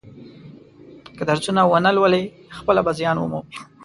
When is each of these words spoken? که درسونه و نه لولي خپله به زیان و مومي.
که 1.17 1.23
درسونه 1.29 1.61
و 1.65 1.75
نه 1.85 1.91
لولي 1.95 2.23
خپله 2.57 2.81
به 2.85 2.91
زیان 2.99 3.17
و 3.17 3.21
مومي. 3.31 3.41